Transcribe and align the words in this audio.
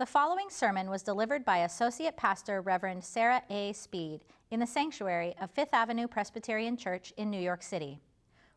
The 0.00 0.06
following 0.06 0.48
sermon 0.48 0.88
was 0.88 1.02
delivered 1.02 1.44
by 1.44 1.58
Associate 1.58 2.16
Pastor 2.16 2.62
Reverend 2.62 3.04
Sarah 3.04 3.42
A. 3.50 3.74
Speed 3.74 4.24
in 4.50 4.58
the 4.58 4.66
sanctuary 4.66 5.34
of 5.38 5.50
Fifth 5.50 5.74
Avenue 5.74 6.08
Presbyterian 6.08 6.78
Church 6.78 7.12
in 7.18 7.30
New 7.30 7.38
York 7.38 7.62
City. 7.62 8.00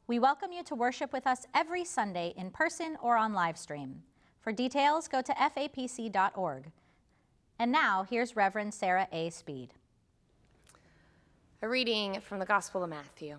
We 0.08 0.20
welcome 0.20 0.54
you 0.54 0.64
to 0.64 0.74
worship 0.74 1.12
with 1.12 1.28
us 1.28 1.46
every 1.54 1.84
Sunday 1.84 2.34
in 2.38 2.50
person 2.50 2.96
or 3.02 3.18
on 3.18 3.34
live 3.34 3.58
stream. 3.58 4.04
For 4.40 4.54
details, 4.54 5.10
go 5.10 5.22
to 5.22 5.34
fapc.org. 5.34 6.72
And 7.60 7.72
now, 7.74 8.08
here's 8.10 8.38
Reverend 8.38 8.74
Sarah 8.74 9.10
A. 9.12 9.30
Speed. 9.30 9.74
A 11.62 11.68
reading 11.68 12.22
from 12.22 12.40
the 12.40 12.46
Gospel 12.46 12.86
of 12.86 12.90
Matthew. 12.90 13.36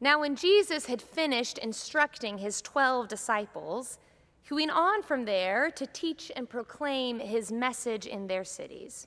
Now, 0.00 0.20
when 0.20 0.36
Jesus 0.36 0.86
had 0.86 1.02
finished 1.02 1.58
instructing 1.58 2.38
his 2.38 2.62
twelve 2.62 3.08
disciples, 3.08 3.98
he 4.42 4.54
went 4.54 4.70
on 4.70 5.02
from 5.02 5.24
there 5.24 5.70
to 5.70 5.86
teach 5.86 6.32
and 6.34 6.48
proclaim 6.48 7.20
his 7.20 7.52
message 7.52 8.06
in 8.06 8.26
their 8.26 8.44
cities. 8.44 9.06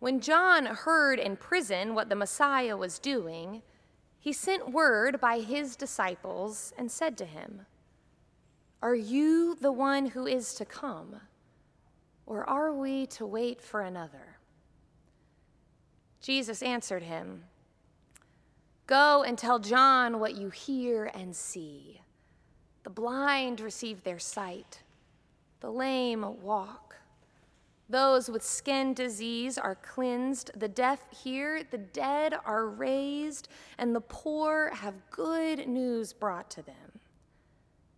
When 0.00 0.20
John 0.20 0.66
heard 0.66 1.18
in 1.18 1.36
prison 1.36 1.94
what 1.94 2.08
the 2.08 2.14
Messiah 2.14 2.76
was 2.76 2.98
doing, 2.98 3.62
he 4.18 4.32
sent 4.32 4.70
word 4.70 5.20
by 5.20 5.40
his 5.40 5.76
disciples 5.76 6.72
and 6.76 6.90
said 6.90 7.16
to 7.18 7.24
him, 7.24 7.66
Are 8.82 8.94
you 8.94 9.56
the 9.60 9.72
one 9.72 10.06
who 10.06 10.26
is 10.26 10.54
to 10.54 10.64
come, 10.64 11.20
or 12.26 12.48
are 12.48 12.72
we 12.72 13.06
to 13.06 13.26
wait 13.26 13.60
for 13.60 13.80
another? 13.80 14.38
Jesus 16.20 16.62
answered 16.62 17.02
him, 17.02 17.44
Go 18.86 19.22
and 19.22 19.36
tell 19.36 19.58
John 19.58 20.18
what 20.20 20.36
you 20.36 20.50
hear 20.50 21.10
and 21.14 21.34
see. 21.34 22.00
The 22.88 22.94
blind 22.94 23.60
receive 23.60 24.02
their 24.02 24.18
sight, 24.18 24.80
the 25.60 25.70
lame 25.70 26.24
walk. 26.42 26.96
Those 27.86 28.30
with 28.30 28.42
skin 28.42 28.94
disease 28.94 29.58
are 29.58 29.74
cleansed, 29.74 30.52
the 30.58 30.68
deaf 30.68 31.00
hear, 31.10 31.62
the 31.70 31.76
dead 31.76 32.32
are 32.46 32.66
raised, 32.66 33.48
and 33.76 33.94
the 33.94 34.00
poor 34.00 34.70
have 34.72 34.94
good 35.10 35.68
news 35.68 36.14
brought 36.14 36.48
to 36.52 36.62
them. 36.62 37.00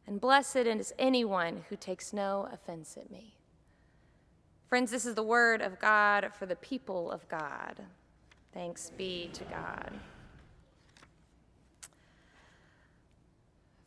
And 0.08 0.20
blessed 0.20 0.56
is 0.56 0.92
anyone 0.98 1.62
who 1.68 1.76
takes 1.76 2.12
no 2.12 2.48
offense 2.52 2.96
at 2.96 3.12
me. 3.12 3.36
Friends, 4.66 4.90
this 4.90 5.06
is 5.06 5.14
the 5.14 5.22
word 5.22 5.62
of 5.62 5.78
God 5.78 6.32
for 6.36 6.46
the 6.46 6.56
people 6.56 7.12
of 7.12 7.28
God. 7.28 7.80
Thanks 8.52 8.90
be 8.90 9.30
to 9.34 9.44
God. 9.44 9.92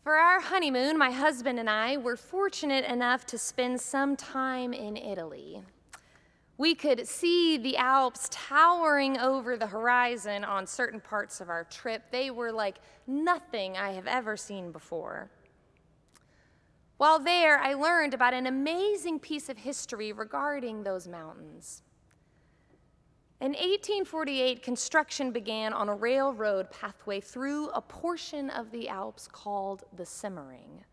For 0.04 0.16
our 0.16 0.42
honeymoon, 0.42 0.98
my 0.98 1.12
husband 1.12 1.59
and 1.59 1.70
I 1.70 1.96
were 1.96 2.18
fortunate 2.18 2.84
enough 2.84 3.26
to 3.28 3.38
spend 3.38 3.80
some 3.80 4.18
time 4.18 4.73
in 4.73 4.98
Italy. 4.98 5.64
We 6.58 6.76
could 6.76 7.08
see 7.08 7.58
the 7.58 7.78
Alps 7.78 8.28
towering 8.30 9.18
over 9.18 9.56
the 9.56 9.68
horizon 9.68 10.44
on 10.44 10.68
certain 10.68 11.00
parts 11.00 11.40
of 11.40 11.50
our 11.50 11.64
trip. 11.64 12.04
They 12.12 12.31
were 12.31 12.52
like 12.52 12.80
nothing 13.08 13.78
I 13.78 13.92
have 13.94 14.06
ever 14.06 14.36
seen 14.36 14.74
before. 14.74 15.31
While 16.98 17.20
there, 17.20 17.58
I 17.59 17.74
learned 17.74 18.14
about 18.14 18.34
an 18.34 18.46
amazing 18.46 19.20
piece 19.20 19.48
of 19.48 19.58
history 19.58 20.12
regarding 20.12 20.84
those 20.84 21.08
mountains. 21.08 21.81
In 23.44 23.49
1848, 23.49 24.63
construction 24.63 25.31
began 25.31 25.73
on 25.73 25.89
a 25.89 25.94
railroad 25.94 26.72
pathway 26.72 27.19
through 27.19 27.72
a 27.72 27.81
portion 27.81 28.50
of 28.50 28.72
the 28.72 28.88
Alps 28.88 29.27
called 29.27 29.83
the 29.97 30.05
Semmering. 30.05 30.85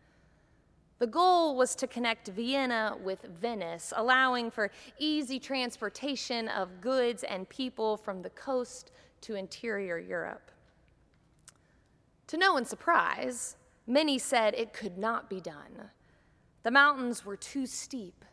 The 0.99 1.07
goal 1.07 1.55
was 1.55 1.75
to 1.75 1.87
connect 1.87 2.27
Vienna 2.27 2.97
with 3.01 3.21
Venice, 3.21 3.93
allowing 3.95 4.51
for 4.51 4.69
easy 4.99 5.39
transportation 5.39 6.49
of 6.49 6.81
goods 6.81 7.23
and 7.23 7.47
people 7.47 7.95
from 7.95 8.21
the 8.21 8.31
coast 8.31 8.91
to 9.21 9.35
interior 9.35 9.97
Europe. 9.97 10.51
To 12.27 12.35
no 12.35 12.51
one's 12.51 12.67
surprise, 12.67 13.55
many 13.87 14.19
said 14.19 14.55
it 14.55 14.73
could 14.73 14.97
not 14.97 15.29
be 15.29 15.39
done. 15.39 15.89
The 16.63 16.71
mountains 16.71 17.23
were 17.25 17.37
too 17.37 17.65
steep 17.65 18.25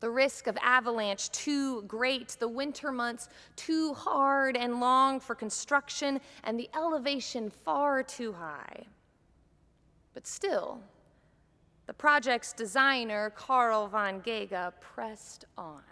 the 0.00 0.10
risk 0.10 0.46
of 0.46 0.56
avalanche 0.62 1.30
too 1.30 1.82
great, 1.82 2.36
the 2.38 2.48
winter 2.48 2.92
months 2.92 3.28
too 3.56 3.94
hard 3.94 4.56
and 4.56 4.80
long 4.80 5.18
for 5.20 5.34
construction, 5.34 6.20
and 6.44 6.58
the 6.58 6.70
elevation 6.74 7.50
far 7.50 8.02
too 8.02 8.32
high. 8.32 8.84
But 10.14 10.26
still, 10.26 10.80
the 11.86 11.94
project's 11.94 12.52
designer, 12.52 13.30
Carl 13.30 13.88
von 13.88 14.20
Ghega, 14.20 14.72
pressed 14.80 15.46
on. 15.56 15.82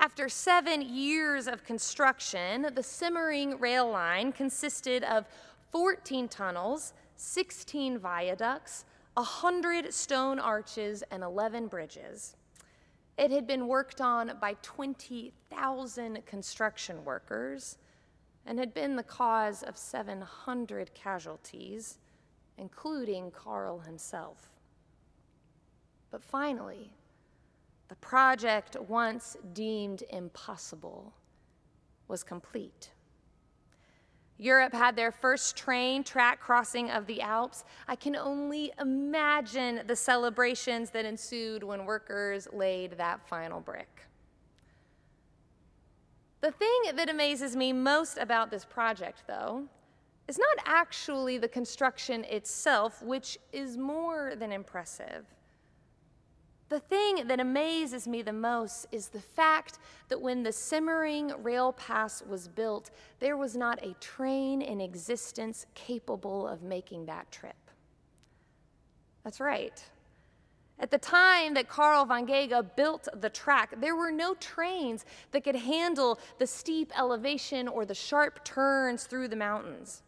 After 0.00 0.28
seven 0.28 0.82
years 0.82 1.48
of 1.48 1.64
construction, 1.64 2.68
the 2.74 2.82
Semmering 2.82 3.58
rail 3.58 3.90
line 3.90 4.30
consisted 4.30 5.02
of 5.04 5.26
14 5.72 6.28
tunnels, 6.28 6.92
16 7.16 7.98
viaducts, 7.98 8.84
100 9.18 9.92
stone 9.92 10.38
arches, 10.38 11.02
and 11.10 11.24
11 11.24 11.66
bridges. 11.66 12.36
It 13.18 13.32
had 13.32 13.48
been 13.48 13.66
worked 13.66 14.00
on 14.00 14.38
by 14.40 14.54
20,000 14.62 16.24
construction 16.24 17.04
workers 17.04 17.78
and 18.46 18.60
had 18.60 18.72
been 18.72 18.94
the 18.94 19.02
cause 19.02 19.64
of 19.64 19.76
700 19.76 20.94
casualties, 20.94 21.98
including 22.58 23.32
Carl 23.32 23.80
himself. 23.80 24.50
But 26.12 26.22
finally, 26.22 26.92
the 27.88 27.96
project 27.96 28.76
once 28.80 29.36
deemed 29.52 30.04
impossible 30.10 31.12
was 32.06 32.22
complete. 32.22 32.90
Europe 34.38 34.72
had 34.72 34.94
their 34.94 35.10
first 35.10 35.56
train 35.56 36.04
track 36.04 36.40
crossing 36.40 36.90
of 36.90 37.06
the 37.06 37.20
Alps. 37.20 37.64
I 37.88 37.96
can 37.96 38.14
only 38.14 38.72
imagine 38.80 39.82
the 39.86 39.96
celebrations 39.96 40.90
that 40.90 41.04
ensued 41.04 41.64
when 41.64 41.84
workers 41.84 42.46
laid 42.52 42.92
that 42.98 43.26
final 43.28 43.60
brick. 43.60 44.04
The 46.40 46.52
thing 46.52 46.82
that 46.94 47.10
amazes 47.10 47.56
me 47.56 47.72
most 47.72 48.16
about 48.16 48.50
this 48.50 48.64
project, 48.64 49.24
though, 49.26 49.64
is 50.28 50.38
not 50.38 50.64
actually 50.66 51.38
the 51.38 51.48
construction 51.48 52.22
itself, 52.24 53.02
which 53.02 53.38
is 53.52 53.76
more 53.76 54.34
than 54.36 54.52
impressive. 54.52 55.24
The 56.68 56.80
thing 56.80 57.26
that 57.28 57.40
amazes 57.40 58.06
me 58.06 58.20
the 58.20 58.32
most 58.32 58.86
is 58.92 59.08
the 59.08 59.20
fact 59.20 59.78
that 60.08 60.20
when 60.20 60.42
the 60.42 60.52
Semmering 60.52 61.32
rail 61.42 61.72
pass 61.72 62.22
was 62.22 62.46
built, 62.46 62.90
there 63.20 63.38
was 63.38 63.56
not 63.56 63.82
a 63.82 63.94
train 63.94 64.60
in 64.60 64.80
existence 64.80 65.64
capable 65.74 66.46
of 66.46 66.62
making 66.62 67.06
that 67.06 67.30
trip. 67.32 67.56
That's 69.24 69.40
right. 69.40 69.82
At 70.78 70.90
the 70.90 70.98
time 70.98 71.54
that 71.54 71.68
Carl 71.68 72.04
von 72.04 72.26
Ghega 72.26 72.76
built 72.76 73.08
the 73.14 73.30
track, 73.30 73.74
there 73.80 73.96
were 73.96 74.12
no 74.12 74.34
trains 74.34 75.06
that 75.32 75.44
could 75.44 75.56
handle 75.56 76.20
the 76.38 76.46
steep 76.46 76.92
elevation 76.96 77.66
or 77.66 77.84
the 77.84 77.94
sharp 77.94 78.44
turns 78.44 79.04
through 79.04 79.28
the 79.28 79.36
mountains. 79.36 80.02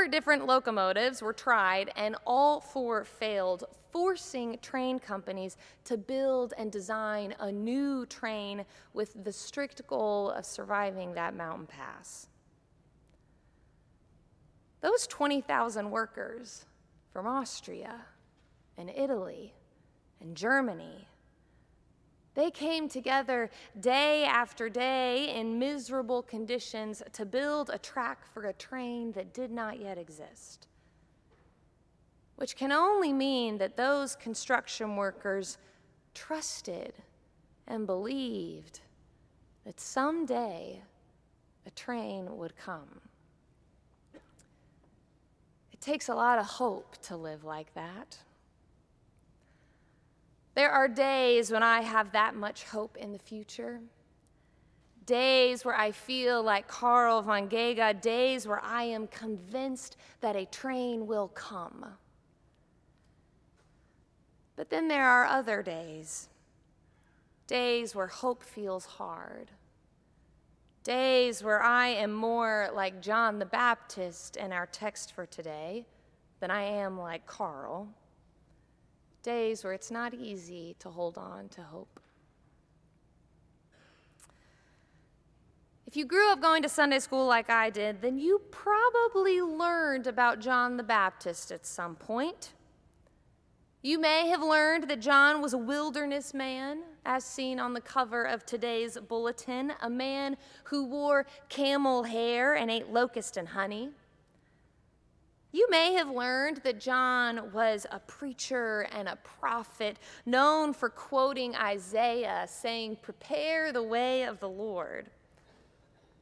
Four 0.00 0.08
different 0.08 0.46
locomotives 0.46 1.20
were 1.20 1.34
tried, 1.34 1.90
and 1.94 2.16
all 2.24 2.58
four 2.58 3.04
failed, 3.04 3.64
forcing 3.92 4.56
train 4.62 4.98
companies 4.98 5.58
to 5.84 5.98
build 5.98 6.54
and 6.56 6.72
design 6.72 7.34
a 7.38 7.52
new 7.52 8.06
train 8.06 8.64
with 8.94 9.24
the 9.24 9.30
strict 9.30 9.86
goal 9.86 10.30
of 10.30 10.46
surviving 10.46 11.12
that 11.12 11.36
mountain 11.36 11.66
pass. 11.66 12.28
Those 14.80 15.06
20,000 15.06 15.90
workers 15.90 16.64
from 17.12 17.26
Austria 17.26 18.06
and 18.78 18.88
Italy 18.88 19.52
and 20.18 20.34
Germany 20.34 21.08
they 22.34 22.50
came 22.50 22.88
together 22.88 23.50
day 23.78 24.24
after 24.24 24.68
day 24.68 25.34
in 25.34 25.58
miserable 25.58 26.22
conditions 26.22 27.02
to 27.12 27.24
build 27.24 27.70
a 27.72 27.78
track 27.78 28.24
for 28.32 28.44
a 28.44 28.52
train 28.52 29.12
that 29.12 29.34
did 29.34 29.50
not 29.50 29.80
yet 29.80 29.98
exist. 29.98 30.68
Which 32.36 32.56
can 32.56 32.72
only 32.72 33.12
mean 33.12 33.58
that 33.58 33.76
those 33.76 34.16
construction 34.16 34.96
workers 34.96 35.58
trusted 36.14 36.94
and 37.66 37.86
believed 37.86 38.80
that 39.64 39.80
someday 39.80 40.82
a 41.66 41.70
train 41.70 42.36
would 42.36 42.56
come. 42.56 43.00
It 45.72 45.80
takes 45.80 46.08
a 46.08 46.14
lot 46.14 46.38
of 46.38 46.46
hope 46.46 46.96
to 47.02 47.16
live 47.16 47.44
like 47.44 47.74
that. 47.74 48.18
There 50.60 50.70
are 50.70 50.88
days 50.88 51.50
when 51.50 51.62
I 51.62 51.80
have 51.80 52.12
that 52.12 52.36
much 52.36 52.64
hope 52.64 52.98
in 52.98 53.12
the 53.12 53.18
future. 53.18 53.80
Days 55.06 55.64
where 55.64 55.74
I 55.74 55.90
feel 55.90 56.42
like 56.42 56.68
Carl 56.68 57.22
von 57.22 57.48
Ghega, 57.48 57.98
days 58.02 58.46
where 58.46 58.62
I 58.62 58.82
am 58.82 59.06
convinced 59.06 59.96
that 60.20 60.36
a 60.36 60.44
train 60.44 61.06
will 61.06 61.28
come. 61.28 61.86
But 64.54 64.68
then 64.68 64.86
there 64.86 65.06
are 65.06 65.24
other 65.24 65.62
days, 65.62 66.28
days 67.46 67.94
where 67.94 68.08
hope 68.08 68.42
feels 68.42 68.84
hard, 68.84 69.50
days 70.84 71.42
where 71.42 71.62
I 71.62 71.88
am 71.88 72.12
more 72.12 72.68
like 72.74 73.00
John 73.00 73.38
the 73.38 73.46
Baptist 73.46 74.36
in 74.36 74.52
our 74.52 74.66
text 74.66 75.14
for 75.14 75.24
today 75.24 75.86
than 76.38 76.50
I 76.50 76.64
am 76.64 77.00
like 77.00 77.24
Carl, 77.24 77.88
days 79.22 79.64
where 79.64 79.72
it's 79.72 79.90
not 79.90 80.14
easy 80.14 80.76
to 80.78 80.90
hold 80.90 81.18
on 81.18 81.48
to 81.50 81.62
hope. 81.62 82.00
If 85.86 85.96
you 85.96 86.04
grew 86.04 86.30
up 86.30 86.40
going 86.40 86.62
to 86.62 86.68
Sunday 86.68 87.00
school 87.00 87.26
like 87.26 87.50
I 87.50 87.68
did, 87.68 88.00
then 88.00 88.16
you 88.16 88.40
probably 88.52 89.42
learned 89.42 90.06
about 90.06 90.38
John 90.38 90.76
the 90.76 90.84
Baptist 90.84 91.50
at 91.50 91.66
some 91.66 91.96
point. 91.96 92.52
You 93.82 93.98
may 93.98 94.28
have 94.28 94.40
learned 94.40 94.88
that 94.88 95.00
John 95.00 95.42
was 95.42 95.52
a 95.52 95.58
wilderness 95.58 96.32
man, 96.32 96.82
as 97.04 97.24
seen 97.24 97.58
on 97.58 97.72
the 97.72 97.80
cover 97.80 98.24
of 98.24 98.46
today's 98.46 98.98
bulletin, 98.98 99.72
a 99.80 99.90
man 99.90 100.36
who 100.64 100.84
wore 100.84 101.26
camel 101.48 102.04
hair 102.04 102.54
and 102.54 102.70
ate 102.70 102.90
locust 102.90 103.36
and 103.36 103.48
honey. 103.48 103.90
You 105.52 105.68
may 105.68 105.94
have 105.94 106.08
learned 106.08 106.58
that 106.58 106.78
John 106.78 107.52
was 107.52 107.84
a 107.90 107.98
preacher 107.98 108.86
and 108.92 109.08
a 109.08 109.16
prophet, 109.16 109.98
known 110.24 110.72
for 110.72 110.88
quoting 110.88 111.56
Isaiah, 111.56 112.46
saying, 112.48 112.98
Prepare 113.02 113.72
the 113.72 113.82
way 113.82 114.22
of 114.22 114.38
the 114.38 114.48
Lord. 114.48 115.10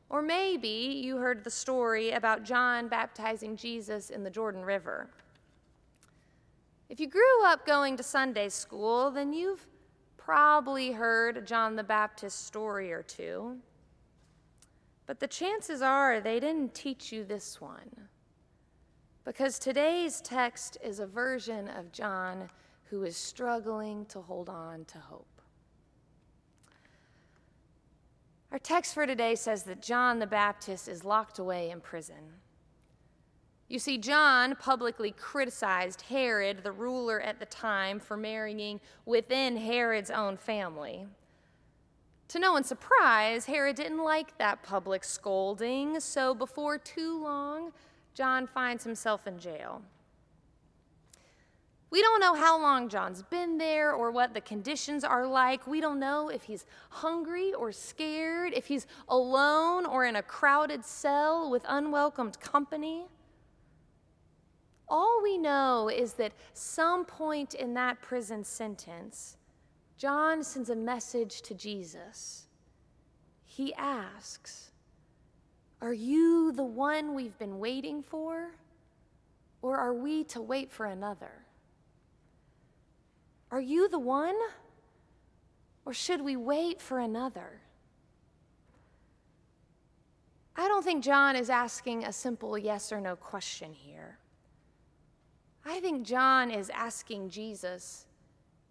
Or 0.09 0.23
maybe 0.23 0.69
you 0.69 1.19
heard 1.19 1.45
the 1.45 1.51
story 1.51 2.13
about 2.13 2.43
John 2.43 2.89
baptizing 2.89 3.57
Jesus 3.57 4.09
in 4.09 4.25
the 4.25 4.31
Jordan 4.31 4.65
River. 4.65 5.11
If 6.89 6.99
you 6.99 7.07
grew 7.07 7.45
up 7.45 7.67
going 7.67 7.99
to 7.99 8.03
Sunday 8.03 8.49
school, 8.49 9.11
then 9.11 9.35
you've 9.35 9.67
probably 10.17 10.93
heard 10.93 11.47
John 11.47 11.77
the 11.77 11.85
Baptist 11.85 12.47
story 12.47 12.93
or 12.93 13.03
two. 13.03 13.59
But 15.07 15.21
the 15.21 15.27
chances 15.27 15.83
are 15.83 16.21
they 16.21 16.41
didn't 16.41 16.75
teach 16.75 17.13
you 17.13 17.25
this 17.25 17.61
one. 17.61 18.09
Because 19.29 19.59
today's 19.59 20.23
text 20.23 20.79
is 20.83 21.01
a 21.01 21.07
version 21.07 21.69
of 21.69 21.93
John 21.93 22.49
who 22.85 23.03
is 23.03 23.15
struggling 23.15 24.07
to 24.07 24.23
hold 24.23 24.49
on 24.49 24.87
to 24.87 24.97
hope. 24.97 25.43
Our 28.51 28.59
text 28.59 28.95
for 28.95 29.07
today 29.07 29.35
says 29.35 29.65
that 29.65 29.83
John 29.83 30.19
the 30.19 30.27
Baptist 30.27 30.89
is 30.89 31.05
locked 31.05 31.39
away 31.39 31.69
in 31.69 31.83
prison. 31.83 32.41
You 33.69 33.79
see, 33.79 33.99
John 33.99 34.57
publicly 34.57 35.11
criticized 35.11 36.01
Herod, 36.01 36.63
the 36.63 36.73
ruler 36.73 37.21
at 37.21 37.39
the 37.39 37.45
time, 37.45 38.01
for 38.01 38.17
marrying 38.17 38.81
within 39.05 39.59
Herod's 39.59 40.11
own 40.11 40.39
family. 40.39 41.07
To 42.29 42.39
no 42.39 42.53
one's 42.53 42.69
surprise, 42.69 43.45
Herod 43.45 43.77
didn't 43.77 44.03
like 44.03 44.39
that 44.39 44.63
public 44.63 45.05
scolding, 45.05 46.01
so 46.01 46.35
before 46.35 46.79
too 46.79 47.23
long, 47.23 47.73
John 48.19 48.49
finds 48.49 48.83
himself 48.83 49.29
in 49.29 49.39
jail. 49.39 49.81
We 51.89 52.03
don't 52.03 52.19
know 52.19 52.35
how 52.35 52.61
long 52.61 52.89
John's 52.89 53.23
been 53.23 53.59
there 53.59 53.93
or 53.93 54.11
what 54.11 54.35
the 54.35 54.41
conditions 54.41 55.05
are 55.05 55.25
like. 55.25 55.69
We 55.69 55.81
don't 55.81 56.01
know 56.01 56.29
if 56.29 56.43
he's 56.43 56.67
hungry 56.91 57.55
or 57.55 57.71
scared, 57.71 58.55
if 58.55 58.67
he's 58.67 58.89
alone 59.09 59.87
or 59.87 60.05
in 60.05 60.17
a 60.17 60.23
crowded 60.25 60.85
cell 60.85 61.49
with 61.49 61.63
unwelcomed 61.69 62.41
company. 62.41 63.07
All 64.89 65.21
we 65.23 65.39
know 65.39 65.89
is 65.89 66.15
that 66.15 66.33
some 66.55 67.05
point 67.05 67.55
in 67.55 67.75
that 67.75 68.03
prison 68.03 68.43
sentence, 68.43 69.37
John 69.97 70.43
sends 70.43 70.71
a 70.71 70.75
message 70.75 71.41
to 71.43 71.55
Jesus. 71.55 72.49
He 73.45 73.73
asks, 73.75 74.68
Are 75.81 75.93
you 75.93 76.53
the 76.53 76.65
one 76.65 77.15
we've 77.15 77.39
been 77.39 77.59
waiting 77.59 78.03
for, 78.03 78.51
or 79.63 79.77
are 79.77 79.95
we 79.95 80.25
to 80.25 80.43
wait 80.43 80.73
for 80.73 80.87
another? 80.87 81.31
Are 83.51 83.61
you 83.61 83.89
the 83.89 83.99
one? 83.99 84.37
Or 85.85 85.95
should 85.95 86.21
we 86.21 86.37
wait 86.37 86.81
for 86.81 86.99
another? 86.99 87.61
I 90.57 90.67
don't 90.67 90.85
think 90.85 91.05
John 91.05 91.37
is 91.37 91.49
asking 91.49 92.05
a 92.05 92.13
simple 92.13 92.59
yes 92.59 92.93
or 92.93 93.01
no 93.01 93.15
question 93.15 93.73
here. 93.73 94.19
I 95.65 95.81
think 95.81 96.05
John 96.05 96.51
is 96.51 96.69
asking 96.71 97.31
Jesus, 97.31 98.07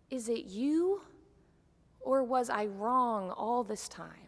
Is 0.09 0.29
it 0.29 0.45
you? 0.45 1.01
Or 2.01 2.23
was 2.23 2.49
I 2.49 2.65
wrong 2.65 3.31
all 3.31 3.63
this 3.63 3.87
time? 3.87 4.26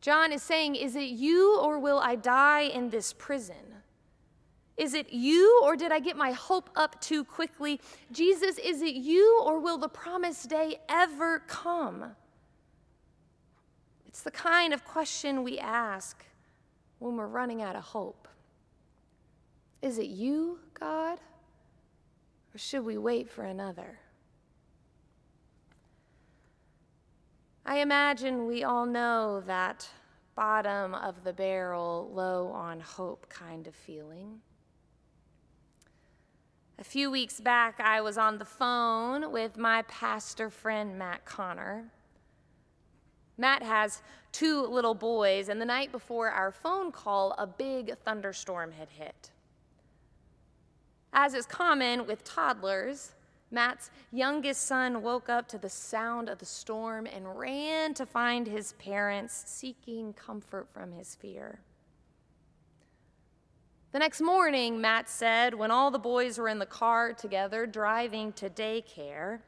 John 0.00 0.32
is 0.32 0.42
saying, 0.42 0.76
Is 0.76 0.96
it 0.96 1.10
you 1.10 1.58
or 1.60 1.78
will 1.78 1.98
I 1.98 2.16
die 2.16 2.62
in 2.62 2.90
this 2.90 3.12
prison? 3.12 3.56
Is 4.76 4.94
it 4.94 5.12
you, 5.12 5.60
or 5.62 5.76
did 5.76 5.92
I 5.92 5.98
get 5.98 6.16
my 6.16 6.32
hope 6.32 6.70
up 6.74 6.98
too 7.02 7.22
quickly? 7.22 7.78
Jesus, 8.12 8.56
is 8.56 8.80
it 8.80 8.94
you, 8.94 9.42
or 9.44 9.60
will 9.60 9.76
the 9.76 9.90
promised 9.90 10.48
day 10.48 10.78
ever 10.88 11.40
come? 11.40 12.12
It's 14.08 14.22
the 14.22 14.30
kind 14.30 14.72
of 14.72 14.82
question 14.86 15.44
we 15.44 15.58
ask 15.58 16.24
when 16.98 17.16
we're 17.16 17.26
running 17.26 17.60
out 17.60 17.76
of 17.76 17.82
hope. 17.82 18.26
Is 19.82 19.98
it 19.98 20.06
you, 20.06 20.60
God, 20.72 21.18
or 22.54 22.58
should 22.58 22.84
we 22.84 22.96
wait 22.96 23.28
for 23.28 23.44
another? 23.44 23.98
I 27.70 27.76
imagine 27.76 28.48
we 28.48 28.64
all 28.64 28.84
know 28.84 29.44
that 29.46 29.88
bottom 30.34 30.92
of 30.92 31.22
the 31.22 31.32
barrel, 31.32 32.10
low 32.12 32.48
on 32.48 32.80
hope 32.80 33.28
kind 33.28 33.64
of 33.68 33.76
feeling. 33.76 34.40
A 36.80 36.82
few 36.82 37.12
weeks 37.12 37.38
back, 37.38 37.78
I 37.78 38.00
was 38.00 38.18
on 38.18 38.38
the 38.38 38.44
phone 38.44 39.30
with 39.30 39.56
my 39.56 39.82
pastor 39.82 40.50
friend, 40.50 40.98
Matt 40.98 41.24
Connor. 41.24 41.84
Matt 43.38 43.62
has 43.62 44.02
two 44.32 44.66
little 44.66 44.94
boys, 44.94 45.48
and 45.48 45.60
the 45.60 45.64
night 45.64 45.92
before 45.92 46.28
our 46.28 46.50
phone 46.50 46.90
call, 46.90 47.36
a 47.38 47.46
big 47.46 47.96
thunderstorm 47.98 48.72
had 48.72 48.88
hit. 48.90 49.30
As 51.12 51.34
is 51.34 51.46
common 51.46 52.04
with 52.04 52.24
toddlers, 52.24 53.12
Matt's 53.50 53.90
youngest 54.12 54.66
son 54.66 55.02
woke 55.02 55.28
up 55.28 55.48
to 55.48 55.58
the 55.58 55.68
sound 55.68 56.28
of 56.28 56.38
the 56.38 56.46
storm 56.46 57.06
and 57.06 57.36
ran 57.36 57.94
to 57.94 58.06
find 58.06 58.46
his 58.46 58.74
parents, 58.74 59.42
seeking 59.46 60.12
comfort 60.12 60.68
from 60.72 60.92
his 60.92 61.16
fear. 61.16 61.60
The 63.92 63.98
next 63.98 64.20
morning, 64.20 64.80
Matt 64.80 65.08
said, 65.08 65.54
when 65.54 65.72
all 65.72 65.90
the 65.90 65.98
boys 65.98 66.38
were 66.38 66.48
in 66.48 66.60
the 66.60 66.66
car 66.66 67.12
together 67.12 67.66
driving 67.66 68.32
to 68.34 68.48
daycare, 68.48 69.40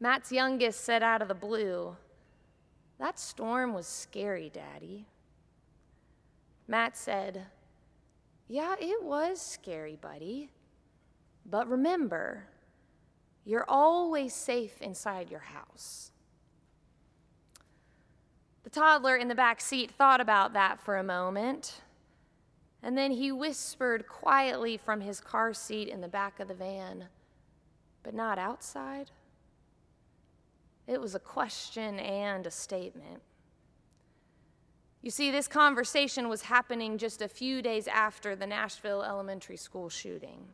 Matt's 0.00 0.32
youngest 0.32 0.80
said 0.80 1.04
out 1.04 1.22
of 1.22 1.28
the 1.28 1.34
blue, 1.34 1.96
That 2.98 3.20
storm 3.20 3.72
was 3.72 3.86
scary, 3.86 4.50
Daddy. 4.52 5.06
Matt 6.66 6.96
said, 6.96 7.46
Yeah, 8.48 8.74
it 8.80 9.04
was 9.04 9.40
scary, 9.40 9.94
buddy. 9.94 10.50
But 11.46 11.68
remember, 11.68 12.46
you're 13.44 13.64
always 13.68 14.34
safe 14.34 14.80
inside 14.80 15.30
your 15.30 15.40
house. 15.40 16.10
The 18.64 18.70
toddler 18.70 19.16
in 19.16 19.28
the 19.28 19.34
back 19.34 19.60
seat 19.60 19.90
thought 19.90 20.20
about 20.20 20.52
that 20.52 20.80
for 20.80 20.96
a 20.96 21.02
moment. 21.02 21.80
And 22.82 22.96
then 22.96 23.12
he 23.12 23.32
whispered 23.32 24.06
quietly 24.06 24.76
from 24.76 25.00
his 25.00 25.20
car 25.20 25.52
seat 25.52 25.88
in 25.88 26.00
the 26.00 26.08
back 26.08 26.40
of 26.40 26.48
the 26.48 26.54
van, 26.54 27.06
but 28.02 28.14
not 28.14 28.38
outside. 28.38 29.10
It 30.86 31.00
was 31.00 31.14
a 31.14 31.20
question 31.20 31.98
and 31.98 32.46
a 32.46 32.50
statement. 32.50 33.22
You 35.02 35.10
see, 35.10 35.30
this 35.30 35.48
conversation 35.48 36.28
was 36.28 36.42
happening 36.42 36.98
just 36.98 37.22
a 37.22 37.28
few 37.28 37.62
days 37.62 37.88
after 37.88 38.36
the 38.36 38.46
Nashville 38.46 39.02
elementary 39.02 39.56
school 39.56 39.88
shooting. 39.88 40.48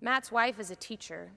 Matt's 0.00 0.30
wife 0.30 0.60
is 0.60 0.70
a 0.70 0.76
teacher. 0.76 1.30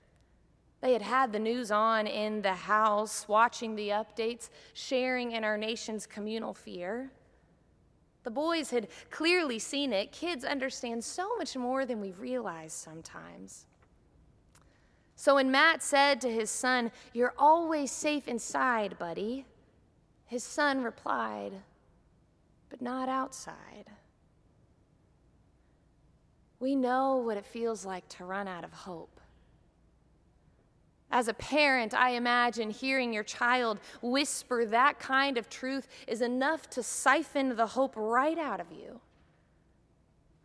They 0.81 0.93
had 0.93 1.01
had 1.01 1.31
the 1.31 1.39
news 1.39 1.71
on 1.71 2.05
in 2.07 2.41
the 2.41 2.53
house, 2.53 3.27
watching 3.27 3.75
the 3.75 3.89
updates, 3.89 4.49
sharing 4.73 5.31
in 5.31 5.43
our 5.43 5.57
nation's 5.57 6.05
communal 6.05 6.53
fear. 6.53 7.11
The 8.23 8.31
boys 8.31 8.69
had 8.69 8.89
clearly 9.09 9.57
seen 9.57 9.93
it. 9.93 10.11
Kids 10.11 10.43
understand 10.43 11.03
so 11.03 11.35
much 11.37 11.55
more 11.55 11.85
than 11.85 12.01
we 12.01 12.11
realize 12.11 12.73
sometimes. 12.73 13.65
So 15.15 15.35
when 15.35 15.49
Matt 15.49 15.81
said 15.81 16.21
to 16.21 16.31
his 16.31 16.51
son, 16.51 16.91
You're 17.13 17.33
always 17.37 17.89
safe 17.89 18.27
inside, 18.27 18.99
buddy, 18.99 19.45
his 20.25 20.43
son 20.43 20.83
replied, 20.83 21.53
But 22.69 22.81
not 22.81 23.09
outside. 23.09 23.85
We 26.59 26.75
know 26.75 27.17
what 27.17 27.37
it 27.37 27.45
feels 27.45 27.85
like 27.85 28.07
to 28.09 28.25
run 28.25 28.47
out 28.47 28.63
of 28.63 28.73
hope, 28.73 29.16
As 31.09 31.27
a 31.27 31.33
parent, 31.33 31.93
I 31.93 32.11
imagine 32.11 32.69
hearing 32.69 33.13
your 33.13 33.23
child 33.23 33.79
whisper 34.01 34.65
that 34.65 34.99
kind 34.99 35.37
of 35.37 35.49
truth 35.49 35.87
is 36.05 36.21
enough 36.21 36.69
to 36.71 36.83
siphon 36.83 37.55
the 37.55 37.67
hope 37.67 37.93
right 37.95 38.37
out 38.37 38.59
of 38.59 38.71
you. 38.71 38.99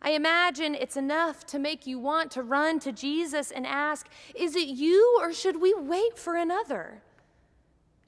I 0.00 0.10
imagine 0.10 0.74
it's 0.74 0.96
enough 0.96 1.46
to 1.46 1.58
make 1.58 1.86
you 1.86 1.98
want 1.98 2.30
to 2.32 2.42
run 2.42 2.80
to 2.80 2.92
Jesus 2.92 3.50
and 3.50 3.66
ask, 3.66 4.08
Is 4.34 4.56
it 4.56 4.68
you 4.68 5.18
or 5.20 5.32
should 5.32 5.60
we 5.60 5.74
wait 5.74 6.18
for 6.18 6.36
another? 6.36 7.02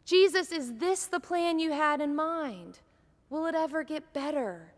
Jesus, 0.04 0.52
is 0.52 0.75
this 0.75 1.06
the 1.06 1.20
plan 1.20 1.58
you 1.58 1.73
had 1.73 2.00
in 2.00 2.14
mind? 2.14 2.80
Will 3.30 3.46
it 3.46 3.54
ever 3.54 3.82
get 3.84 4.12
better? 4.12 4.73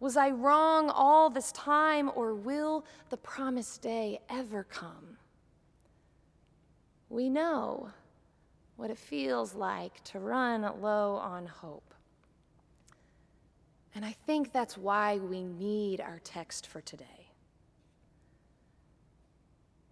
Was 0.00 0.16
I 0.16 0.30
wrong 0.30 0.90
all 0.90 1.30
this 1.30 1.52
time 1.52 2.10
or 2.14 2.34
will 2.34 2.84
the 3.10 3.18
promised 3.18 3.82
day 3.82 4.20
ever 4.30 4.64
come? 4.64 5.18
We 7.10 7.28
know 7.28 7.90
what 8.76 8.90
it 8.90 8.96
feels 8.96 9.54
like 9.54 10.02
to 10.04 10.18
run 10.18 10.62
low 10.80 11.16
on 11.16 11.44
hope. 11.44 11.92
And 13.94 14.04
I 14.04 14.12
think 14.12 14.52
that's 14.52 14.78
why 14.78 15.18
we 15.18 15.42
need 15.42 16.00
our 16.00 16.20
text 16.24 16.66
for 16.68 16.80
today. 16.80 17.04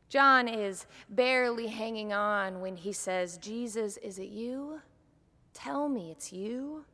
John 0.09 0.49
is 0.49 0.87
barely 1.11 1.67
hanging 1.67 2.15
on 2.15 2.61
when 2.61 2.77
he 2.77 2.93
says, 2.93 3.37
Jesus, 3.37 3.99
is 3.99 4.19
it 4.19 4.29
you? 4.29 4.81
Tell 5.53 5.89
me 5.89 6.11
it's 6.13 6.33
you. 6.33 6.85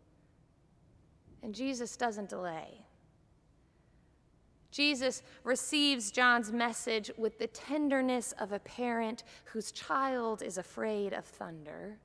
And 1.43 1.55
Jesus 1.55 1.97
doesn't 1.97 2.31
delay. 2.31 2.84
Jesus 4.75 5.23
receives 5.45 6.11
John's 6.11 6.51
message 6.51 7.09
with 7.17 7.39
the 7.39 7.47
tenderness 7.47 8.33
of 8.41 8.51
a 8.51 8.59
parent 8.59 9.23
whose 9.45 9.71
child 9.71 10.43
is 10.43 10.59
afraid 10.59 11.13
of 11.13 11.25
thunder. 11.25 11.97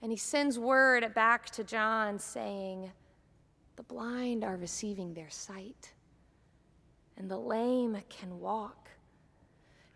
And 0.00 0.12
he 0.12 0.16
sends 0.16 0.56
word 0.56 1.12
back 1.14 1.50
to 1.50 1.64
John 1.64 2.20
saying, 2.20 2.92
The 3.74 3.82
blind 3.82 4.44
are 4.44 4.56
receiving 4.56 5.14
their 5.14 5.30
sight, 5.30 5.94
and 7.16 7.28
the 7.28 7.40
lame 7.40 8.00
can 8.08 8.38
walk. 8.38 8.90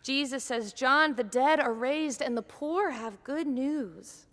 Jesus 0.02 0.42
says, 0.42 0.72
John, 0.72 1.14
the 1.14 1.22
dead 1.22 1.60
are 1.60 1.72
raised, 1.72 2.22
and 2.22 2.36
the 2.36 2.42
poor 2.42 2.90
have 2.90 3.22
good 3.22 3.46
news. 3.46 4.26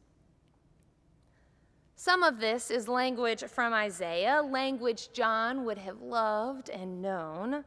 Some 1.99 2.23
of 2.23 2.39
this 2.39 2.71
is 2.71 2.87
language 2.87 3.43
from 3.43 3.73
Isaiah, 3.73 4.41
language 4.41 5.11
John 5.11 5.65
would 5.65 5.77
have 5.79 6.01
loved 6.01 6.69
and 6.69 7.01
known. 7.01 7.65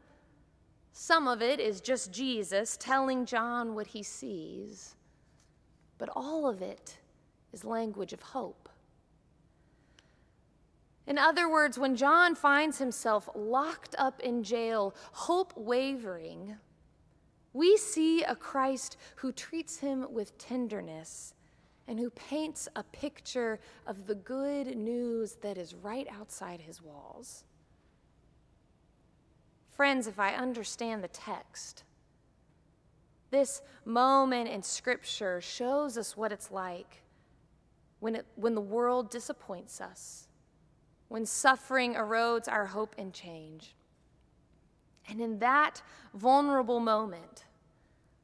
Some 0.91 1.29
of 1.29 1.43
it 1.43 1.61
is 1.61 1.83
just 1.83 2.11
Jesus 2.11 2.79
telling 2.81 3.27
John 3.27 3.75
what 3.75 3.89
he 3.89 4.03
sees. 4.03 4.95
But 5.99 6.09
all 6.17 6.49
of 6.49 6.63
it 6.63 6.97
is 7.53 7.63
language 7.63 8.15
of 8.15 8.23
hope. 8.23 8.71
In 11.07 11.19
other 11.19 11.47
words, 11.47 11.79
when 11.79 11.95
John 11.95 12.35
finds 12.35 12.79
himself 12.79 13.29
locked 13.35 13.95
up 13.99 14.19
in 14.21 14.43
jail, 14.43 14.95
hope 15.13 15.53
wavering, 15.59 16.57
we 17.53 17.77
see 17.77 18.23
a 18.23 18.35
Christ 18.35 18.97
who 19.17 19.31
treats 19.31 19.81
him 19.81 20.07
with 20.11 20.39
tenderness 20.39 21.35
and 21.89 21.99
who 21.99 22.11
paints 22.11 22.69
a 22.77 22.83
picture 22.83 23.59
of 23.87 24.07
the 24.07 24.15
good 24.15 24.77
news 24.77 25.37
that 25.43 25.59
is 25.59 25.75
right 25.75 26.07
outside 26.11 26.61
his 26.61 26.81
walls. 26.81 27.45
Friends, 29.73 30.07
if 30.07 30.19
I 30.19 30.35
understand 30.35 31.03
the 31.03 31.09
text, 31.09 31.85
this 33.31 33.63
moment 33.85 34.49
in 34.49 34.63
Scripture 34.63 35.41
shows 35.41 35.97
us 35.97 36.17
what 36.17 36.33
it's 36.33 36.51
like 36.51 37.03
when, 38.01 38.15
it, 38.17 38.27
when 38.37 38.55
the 38.55 38.61
world 38.61 39.11
disappoints 39.11 39.81
us, 39.81 40.29
when 41.09 41.25
suffering 41.25 41.95
erodes 41.95 42.47
our 42.49 42.67
hope 42.67 42.95
and 42.99 43.13
change. 43.13 43.75
And 45.09 45.21
in 45.21 45.39
that 45.39 45.83
vulnerable 46.15 46.79
moment, 46.79 47.45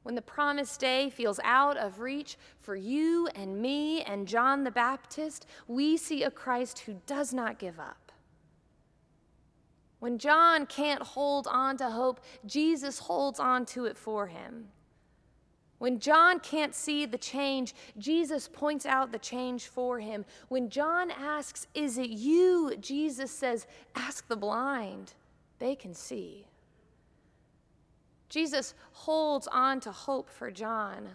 when 0.08 0.14
the 0.14 0.22
promised 0.22 0.80
day 0.80 1.10
feels 1.10 1.38
out 1.44 1.76
of 1.76 2.00
reach 2.00 2.38
for 2.62 2.74
you 2.74 3.28
and 3.34 3.60
me 3.60 4.00
and 4.04 4.26
John 4.26 4.64
the 4.64 4.70
Baptist, 4.70 5.44
we 5.66 5.98
see 5.98 6.22
a 6.22 6.30
Christ 6.30 6.78
who 6.78 6.96
does 7.04 7.34
not 7.34 7.58
give 7.58 7.78
up. 7.78 8.10
When 9.98 10.16
John 10.16 10.64
can't 10.64 11.02
hold 11.02 11.46
on 11.46 11.76
to 11.76 11.90
hope, 11.90 12.20
Jesus 12.46 13.00
holds 13.00 13.38
on 13.38 13.66
to 13.66 13.84
it 13.84 13.98
for 13.98 14.28
him. 14.28 14.68
When 15.76 16.00
John 16.00 16.40
can't 16.40 16.74
see 16.74 17.04
the 17.04 17.18
change, 17.18 17.74
Jesus 17.98 18.48
points 18.50 18.86
out 18.86 19.12
the 19.12 19.18
change 19.18 19.66
for 19.66 20.00
him. 20.00 20.24
When 20.48 20.70
John 20.70 21.10
asks, 21.10 21.66
Is 21.74 21.98
it 21.98 22.08
you? 22.08 22.74
Jesus 22.80 23.30
says, 23.30 23.66
Ask 23.94 24.26
the 24.26 24.36
blind, 24.36 25.12
they 25.58 25.76
can 25.76 25.92
see. 25.92 26.46
Jesus 28.28 28.74
holds 28.92 29.46
on 29.48 29.80
to 29.80 29.92
hope 29.92 30.28
for 30.28 30.50
John 30.50 31.08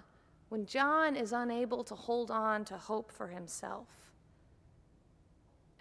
when 0.50 0.66
John 0.66 1.16
is 1.16 1.34
unable 1.34 1.84
to 1.84 1.96
hold 1.96 2.32
on 2.32 2.66
to 2.66 2.78
hope 2.78 3.12
for 3.12 3.28
himself. 3.28 3.88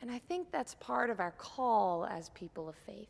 And 0.01 0.11
I 0.11 0.19
think 0.19 0.51
that's 0.51 0.75
part 0.77 1.11
of 1.11 1.21
our 1.21 1.33
call 1.33 2.07
as 2.07 2.31
people 2.31 2.69
of 2.69 2.75
faith. 2.75 3.09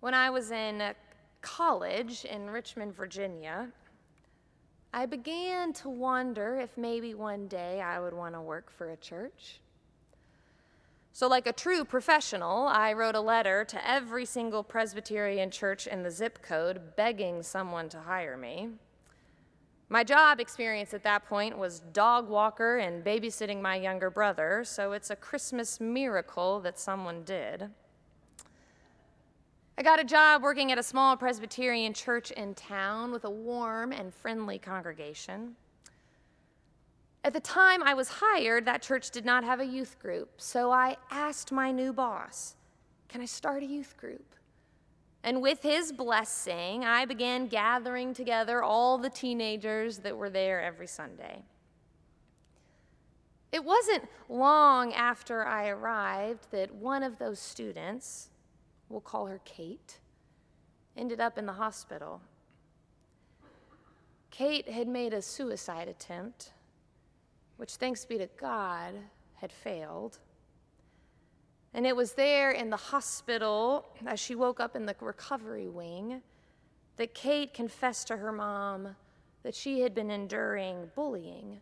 When 0.00 0.14
I 0.14 0.30
was 0.30 0.50
in 0.50 0.82
college 1.40 2.24
in 2.24 2.50
Richmond, 2.50 2.94
Virginia, 2.94 3.68
I 4.92 5.06
began 5.06 5.72
to 5.74 5.88
wonder 5.88 6.58
if 6.58 6.76
maybe 6.76 7.14
one 7.14 7.46
day 7.48 7.80
I 7.80 8.00
would 8.00 8.14
want 8.14 8.34
to 8.34 8.40
work 8.40 8.70
for 8.70 8.90
a 8.90 8.96
church. 8.96 9.60
So, 11.18 11.26
like 11.26 11.48
a 11.48 11.52
true 11.52 11.84
professional, 11.84 12.68
I 12.68 12.92
wrote 12.92 13.16
a 13.16 13.20
letter 13.20 13.64
to 13.64 13.90
every 13.90 14.24
single 14.24 14.62
Presbyterian 14.62 15.50
church 15.50 15.88
in 15.88 16.04
the 16.04 16.12
zip 16.12 16.42
code 16.42 16.94
begging 16.94 17.42
someone 17.42 17.88
to 17.88 17.98
hire 17.98 18.36
me. 18.36 18.68
My 19.88 20.04
job 20.04 20.38
experience 20.38 20.94
at 20.94 21.02
that 21.02 21.26
point 21.26 21.58
was 21.58 21.80
dog 21.80 22.28
walker 22.28 22.78
and 22.78 23.04
babysitting 23.04 23.60
my 23.60 23.74
younger 23.74 24.10
brother, 24.10 24.62
so 24.64 24.92
it's 24.92 25.10
a 25.10 25.16
Christmas 25.16 25.80
miracle 25.80 26.60
that 26.60 26.78
someone 26.78 27.24
did. 27.24 27.68
I 29.76 29.82
got 29.82 29.98
a 29.98 30.04
job 30.04 30.40
working 30.40 30.70
at 30.70 30.78
a 30.78 30.84
small 30.84 31.16
Presbyterian 31.16 31.94
church 31.94 32.30
in 32.30 32.54
town 32.54 33.10
with 33.10 33.24
a 33.24 33.30
warm 33.30 33.90
and 33.90 34.14
friendly 34.14 34.60
congregation. 34.60 35.56
At 37.24 37.32
the 37.32 37.40
time 37.40 37.82
I 37.82 37.94
was 37.94 38.08
hired, 38.08 38.64
that 38.64 38.82
church 38.82 39.10
did 39.10 39.24
not 39.24 39.44
have 39.44 39.60
a 39.60 39.66
youth 39.66 39.98
group, 39.98 40.40
so 40.40 40.70
I 40.70 40.96
asked 41.10 41.50
my 41.50 41.72
new 41.72 41.92
boss, 41.92 42.54
Can 43.08 43.20
I 43.20 43.26
start 43.26 43.62
a 43.62 43.66
youth 43.66 43.96
group? 43.96 44.34
And 45.24 45.42
with 45.42 45.62
his 45.62 45.92
blessing, 45.92 46.84
I 46.84 47.04
began 47.04 47.48
gathering 47.48 48.14
together 48.14 48.62
all 48.62 48.98
the 48.98 49.10
teenagers 49.10 49.98
that 49.98 50.16
were 50.16 50.30
there 50.30 50.62
every 50.62 50.86
Sunday. 50.86 51.42
It 53.50 53.64
wasn't 53.64 54.08
long 54.28 54.92
after 54.92 55.44
I 55.44 55.68
arrived 55.68 56.50
that 56.52 56.72
one 56.74 57.02
of 57.02 57.18
those 57.18 57.40
students, 57.40 58.28
we'll 58.88 59.00
call 59.00 59.26
her 59.26 59.40
Kate, 59.44 59.98
ended 60.96 61.20
up 61.20 61.36
in 61.36 61.46
the 61.46 61.54
hospital. 61.54 62.20
Kate 64.30 64.68
had 64.68 64.86
made 64.86 65.12
a 65.12 65.22
suicide 65.22 65.88
attempt 65.88 66.52
which, 67.58 67.74
thanks 67.74 68.04
be 68.04 68.16
to 68.18 68.28
God, 68.40 68.94
had 69.34 69.52
failed. 69.52 70.18
And 71.74 71.86
it 71.86 71.94
was 71.94 72.14
there 72.14 72.52
in 72.52 72.70
the 72.70 72.76
hospital, 72.76 73.86
as 74.06 74.18
she 74.18 74.34
woke 74.34 74.58
up 74.58 74.74
in 74.74 74.86
the 74.86 74.96
recovery 75.00 75.68
wing, 75.68 76.22
that 76.96 77.14
Kate 77.14 77.52
confessed 77.52 78.08
to 78.08 78.16
her 78.16 78.32
mom 78.32 78.96
that 79.42 79.54
she 79.54 79.80
had 79.80 79.94
been 79.94 80.10
enduring 80.10 80.90
bullying, 80.94 81.60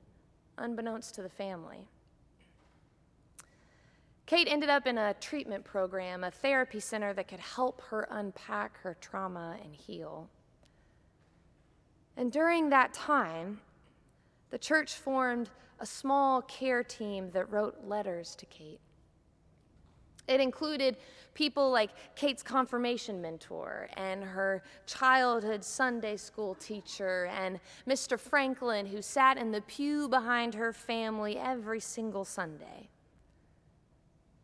unbeknownst 0.59 1.15
to 1.17 1.23
the 1.23 1.29
family. 1.29 1.89
Kate 4.27 4.49
ended 4.51 4.69
up 4.69 4.87
in 4.87 4.99
a 4.99 5.15
treatment 5.15 5.65
program, 5.65 6.25
a 6.25 6.31
therapy 6.31 6.81
center 6.81 7.13
that 7.15 7.29
could 7.29 7.41
help 7.41 7.81
her 7.83 8.09
unpack 8.11 8.79
her 8.79 8.97
trauma 9.01 9.57
and 9.63 9.75
heal. 9.75 10.29
And 12.17 12.33
during 12.33 12.71
that 12.71 12.93
time, 12.93 13.61
the 14.51 14.59
church 14.59 14.95
formed 14.95 15.51
a 15.81 15.87
small 15.87 16.43
care 16.43 16.83
team 16.83 17.31
that 17.33 17.51
wrote 17.51 17.77
letters 17.85 18.35
to 18.37 18.47
Kate. 18.47 18.81
It 20.29 20.41
included 20.41 20.97
people 21.35 21.71
like 21.71 21.91
Kate's 22.17 22.43
confirmation 22.43 23.23
mentor 23.23 23.89
and 23.97 24.25
her 24.25 24.63
childhood 24.87 25.63
Sunday 25.63 26.17
school 26.17 26.55
teacher 26.57 27.27
and 27.27 27.61
Mr. 27.87 28.19
Franklin, 28.19 28.87
who 28.87 29.01
sat 29.01 29.39
in 29.39 29.53
the 29.53 29.61
pew 29.63 30.09
behind 30.09 30.55
her 30.55 30.73
family 30.73 31.39
every 31.39 31.79
single 31.79 32.25
Sunday. 32.25 32.89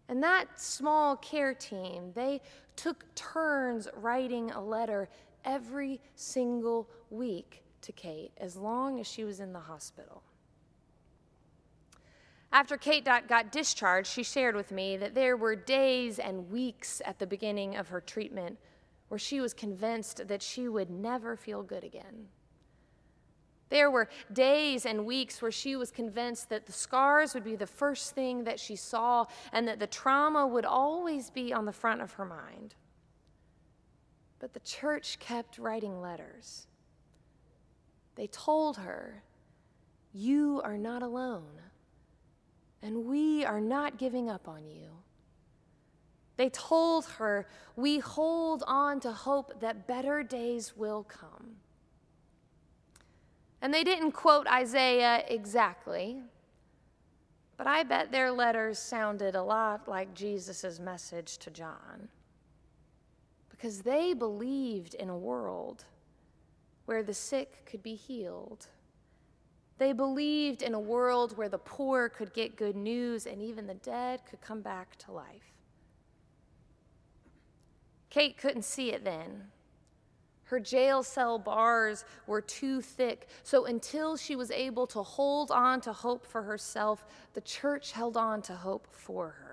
And 0.08 0.22
that 0.22 0.60
small 0.60 1.16
care 1.16 1.54
team, 1.54 2.12
they 2.14 2.40
took 2.76 3.12
turns 3.14 3.88
writing 3.96 4.50
a 4.50 4.60
letter 4.60 5.08
every 5.44 6.00
single 6.14 6.88
week 7.10 7.64
to 7.82 7.92
Kate 7.92 8.32
as 8.36 8.56
long 8.56 8.98
as 8.98 9.06
she 9.06 9.24
was 9.24 9.40
in 9.40 9.52
the 9.52 9.60
hospital. 9.60 10.22
After 12.52 12.76
Kate 12.76 13.04
got 13.04 13.50
discharged, 13.50 14.10
she 14.10 14.22
shared 14.22 14.54
with 14.54 14.72
me 14.72 14.96
that 14.98 15.14
there 15.14 15.36
were 15.36 15.56
days 15.56 16.18
and 16.18 16.50
weeks 16.50 17.00
at 17.04 17.18
the 17.18 17.26
beginning 17.26 17.76
of 17.76 17.88
her 17.88 18.00
treatment 18.00 18.58
where 19.08 19.18
she 19.18 19.40
was 19.40 19.54
convinced 19.54 20.26
that 20.28 20.42
she 20.42 20.68
would 20.68 20.90
never 20.90 21.36
feel 21.36 21.62
good 21.62 21.84
again. 21.84 22.28
There 23.70 23.90
were 23.90 24.10
days 24.30 24.84
and 24.84 25.06
weeks 25.06 25.40
where 25.40 25.50
she 25.50 25.76
was 25.76 25.90
convinced 25.90 26.50
that 26.50 26.66
the 26.66 26.72
scars 26.72 27.32
would 27.32 27.44
be 27.44 27.56
the 27.56 27.66
first 27.66 28.14
thing 28.14 28.44
that 28.44 28.60
she 28.60 28.76
saw 28.76 29.24
and 29.50 29.66
that 29.66 29.78
the 29.78 29.86
trauma 29.86 30.46
would 30.46 30.66
always 30.66 31.30
be 31.30 31.54
on 31.54 31.64
the 31.64 31.72
front 31.72 32.02
of 32.02 32.12
her 32.12 32.26
mind. 32.26 32.74
But 34.40 34.52
the 34.52 34.60
church 34.60 35.18
kept 35.18 35.56
writing 35.56 36.02
letters. 36.02 36.66
They 38.14 38.26
told 38.26 38.76
her, 38.76 39.22
You 40.12 40.60
are 40.64 40.76
not 40.76 41.02
alone, 41.02 41.60
and 42.82 43.06
we 43.06 43.44
are 43.44 43.60
not 43.60 43.98
giving 43.98 44.28
up 44.28 44.48
on 44.48 44.66
you. 44.66 44.88
They 46.36 46.50
told 46.50 47.06
her, 47.18 47.46
We 47.76 47.98
hold 47.98 48.64
on 48.66 49.00
to 49.00 49.12
hope 49.12 49.60
that 49.60 49.86
better 49.86 50.22
days 50.22 50.76
will 50.76 51.04
come. 51.04 51.56
And 53.60 53.72
they 53.72 53.84
didn't 53.84 54.12
quote 54.12 54.46
Isaiah 54.48 55.24
exactly, 55.28 56.18
but 57.56 57.66
I 57.68 57.84
bet 57.84 58.10
their 58.10 58.32
letters 58.32 58.78
sounded 58.78 59.36
a 59.36 59.42
lot 59.42 59.86
like 59.86 60.14
Jesus' 60.14 60.80
message 60.80 61.38
to 61.38 61.50
John. 61.50 62.08
Because 63.48 63.82
they 63.82 64.14
believed 64.14 64.94
in 64.94 65.08
a 65.08 65.16
world 65.16 65.84
where 66.86 67.02
the 67.02 67.14
sick 67.14 67.64
could 67.66 67.82
be 67.82 67.94
healed. 67.94 68.66
They 69.78 69.92
believed 69.92 70.62
in 70.62 70.74
a 70.74 70.80
world 70.80 71.36
where 71.36 71.48
the 71.48 71.58
poor 71.58 72.08
could 72.08 72.32
get 72.32 72.56
good 72.56 72.76
news 72.76 73.26
and 73.26 73.42
even 73.42 73.66
the 73.66 73.74
dead 73.74 74.20
could 74.28 74.40
come 74.40 74.60
back 74.60 74.96
to 74.98 75.12
life. 75.12 75.52
Kate 78.10 78.36
couldn't 78.36 78.64
see 78.64 78.92
it 78.92 79.04
then. 79.04 79.44
Her 80.44 80.60
jail 80.60 81.02
cell 81.02 81.38
bars 81.38 82.04
were 82.26 82.42
too 82.42 82.82
thick, 82.82 83.28
so 83.42 83.64
until 83.64 84.18
she 84.18 84.36
was 84.36 84.50
able 84.50 84.86
to 84.88 85.02
hold 85.02 85.50
on 85.50 85.80
to 85.80 85.94
hope 85.94 86.26
for 86.26 86.42
herself, 86.42 87.06
the 87.32 87.40
church 87.40 87.92
held 87.92 88.18
on 88.18 88.42
to 88.42 88.52
hope 88.54 88.86
for 88.90 89.30
her. 89.30 89.51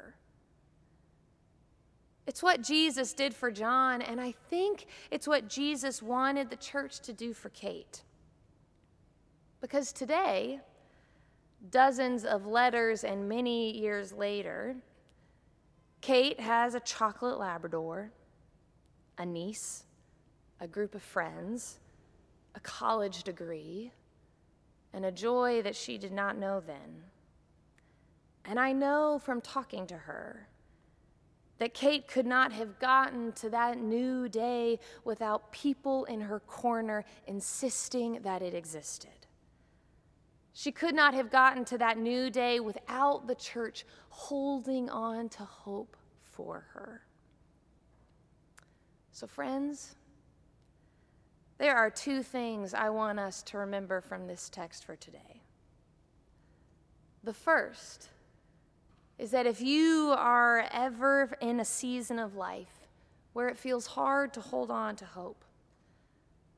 It's 2.29 2.43
what 2.43 2.61
Jesus 2.61 3.13
did 3.13 3.33
for 3.33 3.49
John, 3.49 4.03
and 4.03 4.21
I 4.21 4.35
think 4.51 4.85
it's 5.09 5.27
what 5.27 5.49
Jesus 5.49 5.99
wanted 5.99 6.51
the 6.51 6.57
church 6.57 6.99
to 6.99 7.11
do 7.11 7.33
for 7.33 7.49
Kate. 7.49 8.03
Because 9.61 9.91
today, 9.91 10.59
dozens 11.71 12.25
of 12.25 12.45
letters 12.45 13.03
and 13.03 13.27
many 13.27 13.75
years 13.75 14.13
later, 14.13 14.75
Kate 16.01 16.39
has 16.39 16.75
a 16.75 16.79
chocolate 16.81 17.39
Labrador, 17.39 18.11
a 19.17 19.25
niece, 19.25 19.85
a 20.59 20.67
group 20.67 20.93
of 20.93 21.01
friends, 21.01 21.79
a 22.53 22.59
college 22.59 23.23
degree, 23.23 23.91
and 24.93 25.03
a 25.03 25.11
joy 25.11 25.63
that 25.63 25.75
she 25.75 25.97
did 25.97 26.11
not 26.11 26.37
know 26.37 26.59
then. 26.59 27.05
And 28.45 28.59
I 28.59 28.71
know 28.71 29.17
from 29.17 29.41
talking 29.41 29.87
to 29.87 29.97
her 29.97 30.48
that 31.59 31.73
Kate 31.73 32.07
could 32.07 32.25
not 32.25 32.51
have 32.53 32.79
gotten 32.79 33.31
to 33.33 33.49
that 33.49 33.77
new 33.77 34.27
day 34.27 34.79
without 35.03 35.51
people 35.51 36.05
in 36.05 36.21
her 36.21 36.39
corner 36.39 37.05
insisting 37.27 38.21
that 38.23 38.41
it 38.41 38.53
existed. 38.53 39.11
She 40.53 40.71
could 40.71 40.95
not 40.95 41.13
have 41.13 41.29
gotten 41.29 41.63
to 41.65 41.77
that 41.77 41.97
new 41.97 42.29
day 42.29 42.59
without 42.59 43.27
the 43.27 43.35
church 43.35 43.85
holding 44.09 44.89
on 44.89 45.29
to 45.29 45.43
hope 45.43 45.95
for 46.23 46.65
her. 46.73 47.01
So, 49.11 49.27
friends, 49.27 49.95
there 51.57 51.75
are 51.75 51.89
two 51.89 52.23
things 52.23 52.73
I 52.73 52.89
want 52.89 53.19
us 53.19 53.43
to 53.43 53.57
remember 53.57 53.99
from 53.99 54.27
this 54.27 54.49
text 54.49 54.85
for 54.85 54.95
today. 54.95 55.41
The 57.23 57.33
first 57.33 58.09
is 59.19 59.31
that 59.31 59.45
if 59.45 59.61
you 59.61 60.15
are 60.17 60.65
ever 60.71 61.29
in 61.41 61.59
a 61.59 61.65
season 61.65 62.17
of 62.17 62.35
life 62.35 62.87
where 63.33 63.49
it 63.49 63.57
feels 63.57 63.85
hard 63.85 64.33
to 64.33 64.39
hold 64.39 64.71
on 64.71 64.95
to 64.95 65.05
hope, 65.05 65.43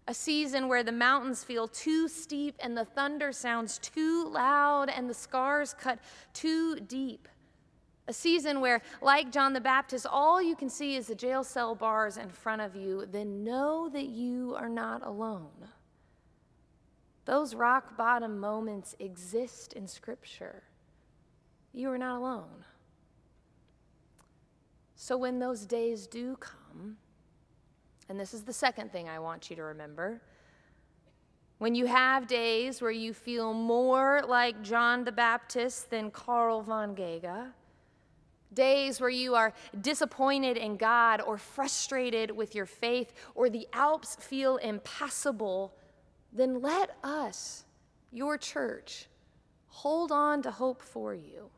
a 0.08 0.14
season 0.14 0.68
where 0.68 0.84
the 0.84 0.92
mountains 0.92 1.44
feel 1.44 1.68
too 1.68 2.08
steep 2.08 2.56
and 2.60 2.78
the 2.78 2.86
thunder 2.86 3.32
sounds 3.32 3.80
too 3.80 4.28
loud 4.28 4.90
and 4.90 5.10
the 5.10 5.14
scars 5.14 5.74
cut 5.74 5.98
too 6.34 6.80
deep, 6.82 7.28
a 8.08 8.14
season 8.14 8.62
where, 8.62 8.82
like 9.02 9.32
John 9.32 9.54
the 9.54 9.62
Baptist, 9.62 10.06
all 10.10 10.42
you 10.42 10.56
can 10.56 10.70
see 10.70 10.96
is 10.96 11.08
the 11.08 11.16
jail 11.16 11.44
cell 11.44 11.74
bars 11.74 12.18
in 12.18 12.30
front 12.30 12.62
of 12.62 12.76
you, 12.76 13.08
then 13.12 13.44
know 13.44 13.90
that 13.90 14.08
you 14.08 14.56
are 14.58 14.70
not 14.70 15.06
alone. 15.06 15.68
Those 17.26 17.56
rock 17.56 17.98
bottom 17.98 18.40
moments 18.40 18.96
exist 19.00 19.74
in 19.74 19.88
Scripture. 19.88 20.64
You 21.74 21.90
are 21.92 21.98
not 21.98 22.18
alone. 22.18 22.66
So 24.96 25.18
when 25.18 25.40
those 25.40 25.66
days 25.66 26.06
do 26.06 26.36
come, 26.38 26.98
and 28.10 28.20
this 28.20 28.34
is 28.34 28.44
the 28.44 28.54
second 28.54 28.92
thing 28.92 29.10
I 29.10 29.20
want 29.20 29.50
you 29.50 29.56
to 29.56 29.64
remember. 29.64 30.22
When 31.60 31.76
you 31.76 31.86
have 31.86 32.28
days 32.28 32.82
where 32.82 32.92
you 32.92 33.14
feel 33.14 33.54
more 33.54 34.22
like 34.28 34.62
John 34.62 35.04
the 35.04 35.12
Baptist 35.12 35.90
than 35.90 36.12
Carl 36.12 36.62
von 36.62 36.96
Ghega, 36.96 37.52
days 38.54 39.00
where 39.00 39.10
you 39.10 39.36
are 39.36 39.54
disappointed 39.80 40.58
in 40.58 40.76
God 40.76 41.22
or 41.22 41.38
frustrated 41.38 42.32
with 42.32 42.54
your 42.54 42.66
faith 42.66 43.14
or 43.34 43.50
the 43.50 43.68
Alps 43.74 44.18
feel 44.20 44.58
impassable, 44.58 45.74
then 46.34 46.62
let 46.62 46.98
us, 47.04 47.64
your 48.12 48.38
church, 48.38 49.08
hold 49.68 50.12
on 50.12 50.42
to 50.42 50.52
hope 50.52 50.82
for 50.82 51.14
you. 51.14 51.50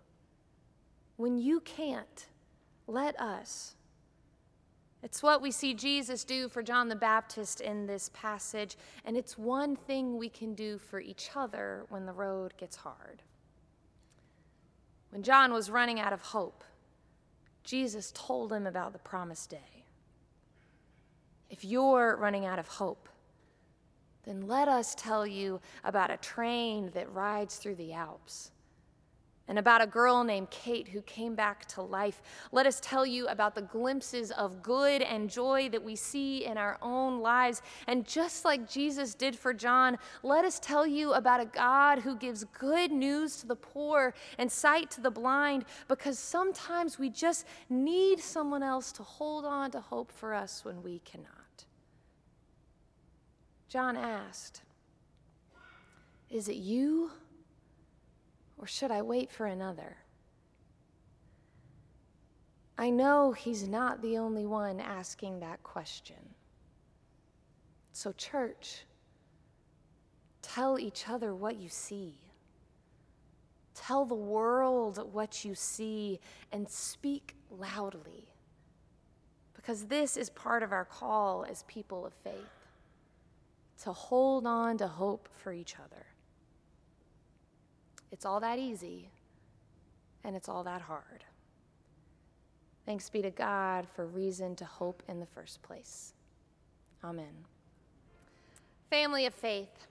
When 1.17 1.38
you 1.38 1.60
can't, 1.62 2.28
let 2.88 3.19
us. 3.19 3.76
It's 5.04 5.21
what 5.21 5.41
we 5.41 5.52
see 5.52 5.73
Jesus 5.73 6.23
do 6.23 6.47
for 6.47 6.63
John 6.63 6.88
the 6.88 6.95
Baptist 6.95 7.60
in 7.60 7.86
this 7.86 8.10
passage, 8.13 8.78
and 9.04 9.17
it's 9.17 9.38
one 9.38 9.76
thing 9.76 10.17
we 10.17 10.30
can 10.30 10.56
do 10.56 10.78
for 10.78 10.99
each 10.99 11.32
other 11.36 11.86
when 11.89 12.06
the 12.06 12.13
road 12.13 12.54
gets 12.58 12.78
hard. 12.78 13.21
When 15.10 15.21
John 15.21 15.52
was 15.52 15.69
running 15.69 15.99
out 15.99 16.13
of 16.13 16.21
hope, 16.21 16.63
Jesus 17.63 18.12
told 18.15 18.52
him 18.52 18.65
about 18.65 18.93
the 18.93 18.99
promised 18.99 19.49
day. 19.49 19.86
If 21.49 21.63
you're 21.63 22.15
running 22.15 22.45
out 22.45 22.58
of 22.58 22.67
hope, 22.67 23.08
then 24.23 24.47
let 24.47 24.69
us 24.69 24.95
tell 24.95 25.28
you 25.28 25.60
about 25.84 26.12
a 26.12 26.17
train 26.17 26.89
that 26.93 27.13
rides 27.13 27.58
through 27.58 27.76
the 27.76 27.93
Alps 27.93 28.53
and 29.47 29.60
about 29.60 29.82
a 29.82 29.88
girl 29.88 30.23
named 30.23 30.49
Kate 30.49 30.88
who 30.88 31.01
came 31.01 31.36
back 31.36 31.65
to 31.65 31.82
life. 31.82 32.21
Let 32.53 32.65
us 32.65 32.79
tell 32.79 33.06
you 33.06 33.27
about 33.27 33.56
the 33.56 33.62
glimpses 33.62 34.32
of 34.32 34.63
good 34.63 35.01
and 35.01 35.29
joy 35.29 35.67
that 35.69 35.84
we 35.84 35.95
see 35.97 36.45
in 36.45 36.58
our 36.58 36.77
own 36.82 37.19
lives. 37.19 37.62
And 37.88 38.08
just 38.08 38.45
like 38.45 38.69
Jesus 38.69 39.13
did 39.13 39.36
for 39.36 39.53
John, 39.53 39.97
let 40.23 40.45
us 40.45 40.60
tell 40.60 40.88
you 40.88 41.13
about 41.13 41.41
a 41.41 41.45
God 41.45 41.99
who 41.99 42.15
gives 42.15 42.45
good 42.58 42.91
news 42.91 43.38
to 43.38 43.47
the 43.47 43.56
poor 43.56 44.13
and 44.38 44.49
sight 44.49 44.89
to 44.91 45.01
the 45.01 45.12
blind 45.12 45.65
because 45.89 46.17
sometimes 46.17 46.97
we 46.97 47.10
just 47.10 47.45
need 47.69 48.19
someone 48.19 48.63
else 48.63 48.93
to 48.93 49.03
hold 49.03 49.43
on 49.43 49.71
to 49.71 49.82
hope 49.82 50.12
for 50.12 50.34
us 50.34 50.63
when 50.63 50.82
we 50.82 50.99
cannot. 50.99 51.27
John 53.67 53.97
asked, 53.97 54.62
Is 56.29 56.47
it 56.47 56.56
you? 56.56 57.12
Or 58.63 58.65
should 58.65 58.91
I 58.91 59.02
wait 59.02 59.30
for 59.30 59.45
another? 59.45 59.97
I 62.78 62.91
know 62.91 63.34
he's 63.34 63.67
not 63.67 64.02
the 64.02 64.17
only 64.17 64.45
one 64.45 64.80
asking 64.80 65.41
that 65.41 65.62
question. 65.63 66.15
So, 67.91 68.13
church, 68.13 68.86
tell 70.41 70.80
each 70.80 71.10
other 71.10 71.36
what 71.36 71.58
you 71.58 71.67
see. 71.67 72.15
Tell 73.76 74.06
the 74.06 74.15
world 74.15 75.10
what 75.12 75.43
you 75.43 75.56
see 75.56 76.21
and 76.54 76.69
speak 76.69 77.36
loudly. 77.52 78.30
Because 79.58 79.88
this 79.88 80.15
is 80.15 80.30
part 80.30 80.63
of 80.63 80.71
our 80.71 80.86
call 80.86 81.43
as 81.49 81.63
people 81.63 82.06
of 82.06 82.13
faith 82.13 82.69
to 83.84 83.91
hold 83.91 84.47
on 84.47 84.78
to 84.78 84.88
hope 84.88 85.28
for 85.36 85.52
each 85.52 85.76
other. 85.76 86.12
It's 88.13 88.26
all 88.26 88.39
that 88.41 88.60
easy, 88.60 89.10
and 90.23 90.36
it's 90.36 90.47
all 90.47 90.63
that 90.65 90.84
hard. 90.84 91.23
Thanks 92.86 93.10
be 93.10 93.23
to 93.23 93.32
God 93.32 93.88
for 93.95 94.06
reason 94.06 94.56
to 94.58 94.65
hope 94.65 95.02
in 95.10 95.19
the 95.19 95.26
first 95.26 95.63
place. 95.63 96.13
Amen. 97.04 97.34
Family 98.91 99.26
of 99.26 99.34
faith, 99.34 99.88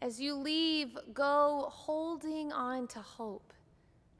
as 0.00 0.18
you 0.18 0.34
leave, 0.34 0.96
go 1.12 1.68
holding 1.70 2.52
on 2.52 2.86
to 2.86 3.00
hope 3.00 3.52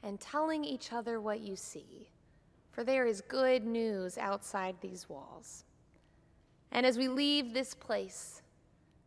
and 0.03 0.21
telling 0.21 0.63
each 0.63 0.93
other 0.93 1.19
what 1.19 1.41
you 1.41 1.57
see, 1.57 2.11
for 2.71 2.85
there 2.85 3.07
is 3.07 3.23
good 3.23 3.65
news 3.65 4.19
outside 4.19 4.77
these 4.83 5.09
walls. 5.09 5.65
And 6.71 6.85
as 6.85 6.99
we 6.99 7.09
leave 7.09 7.55
this 7.55 7.73
place, 7.75 8.43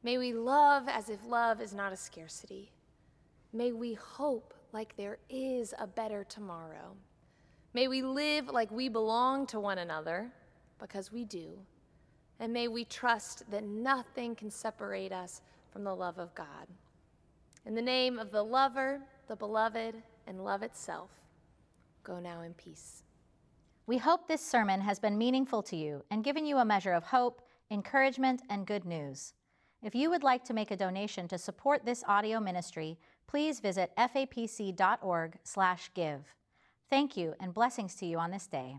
may 0.01 0.17
we 0.17 0.33
love 0.33 0.87
as 0.87 1.09
if 1.09 1.19
love 1.27 1.61
is 1.61 1.75
not 1.75 1.93
a 1.93 1.95
scarcity. 1.95 2.71
May 3.51 3.71
we 3.71 3.95
hope 3.95 4.53
like 4.73 4.95
there 4.95 5.17
is 5.29 5.73
a 5.79 5.87
better 5.87 6.23
tomorrow. 6.23 6.95
May 7.73 7.87
we 7.87 8.01
live 8.01 8.47
like 8.47 8.71
we 8.71 8.89
belong 8.89 9.47
to 9.47 9.59
one 9.59 9.79
another, 9.79 10.31
because 10.79 11.11
we 11.11 11.25
do. 11.25 11.57
And 12.39 12.53
may 12.53 12.67
we 12.67 12.85
trust 12.85 13.49
that 13.51 13.63
nothing 13.63 14.35
can 14.35 14.49
separate 14.49 15.11
us 15.11 15.41
from 15.71 15.83
the 15.83 15.95
love 15.95 16.19
of 16.19 16.33
God. 16.35 16.67
In 17.65 17.75
the 17.75 17.81
name 17.81 18.17
of 18.17 18.31
the 18.31 18.43
lover, 18.43 19.01
the 19.27 19.35
beloved, 19.35 19.95
and 20.27 20.43
love 20.43 20.63
itself, 20.63 21.09
go 22.03 22.19
now 22.19 22.41
in 22.41 22.53
peace. 22.53 23.03
We 23.87 23.97
hope 23.97 24.27
this 24.27 24.45
sermon 24.45 24.81
has 24.81 24.99
been 24.99 25.17
meaningful 25.17 25.63
to 25.63 25.75
you 25.75 26.03
and 26.11 26.23
given 26.23 26.45
you 26.45 26.57
a 26.59 26.65
measure 26.65 26.93
of 26.93 27.03
hope, 27.03 27.41
encouragement, 27.71 28.41
and 28.49 28.65
good 28.65 28.85
news. 28.85 29.33
If 29.81 29.95
you 29.95 30.09
would 30.09 30.23
like 30.23 30.43
to 30.45 30.53
make 30.53 30.71
a 30.71 30.77
donation 30.77 31.27
to 31.29 31.37
support 31.37 31.85
this 31.85 32.03
audio 32.07 32.39
ministry, 32.39 32.97
please 33.29 33.59
visit 33.59 33.91
fapc.org/give. 33.97 34.75
Thank 36.89 37.15
you 37.15 37.35
and 37.39 37.53
blessings 37.53 37.93
to 37.95 38.05
you 38.07 38.17
on 38.17 38.31
this 38.31 38.47
day. 38.47 38.77